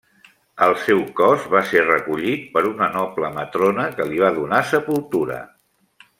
[0.67, 5.39] El seu cos va ser recollit per una noble matrona que li va donar sepultura.